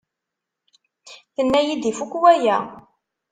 [1.35, 2.57] Tenna-iyi-d ifuk waya.